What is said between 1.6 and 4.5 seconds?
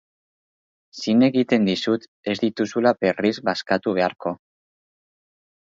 dizut ez dituzula berriz bazkatu beharko.